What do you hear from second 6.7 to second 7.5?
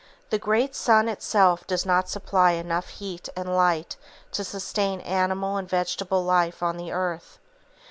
the earth.